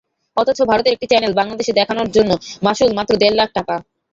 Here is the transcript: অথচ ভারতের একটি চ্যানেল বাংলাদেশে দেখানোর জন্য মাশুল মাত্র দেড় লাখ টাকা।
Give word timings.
অথচ 0.37 0.59
ভারতের 0.69 0.93
একটি 0.95 1.07
চ্যানেল 1.11 1.33
বাংলাদেশে 1.35 1.77
দেখানোর 1.79 2.09
জন্য 2.15 2.31
মাশুল 2.63 2.91
মাত্র 2.97 3.13
দেড় 3.21 3.35
লাখ 3.39 3.49
টাকা। 3.57 3.75